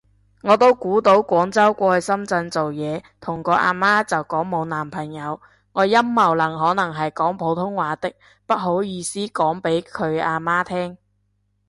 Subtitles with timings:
[0.41, 5.39] 我都估到廣州過去深圳做嘢，同個啊媽就講冇男朋友。，
[5.73, 8.11] 我陰謀論可能係講普通話的，
[8.47, 10.97] 不好意思講畀佢啊媽聼